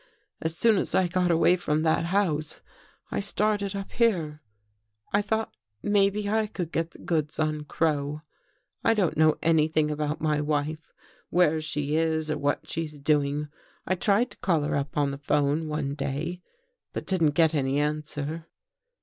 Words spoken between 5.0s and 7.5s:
I thought maybe I could get the goods